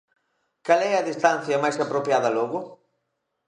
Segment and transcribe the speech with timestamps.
[0.65, 2.59] Cal é a distancia máis apropiada logo?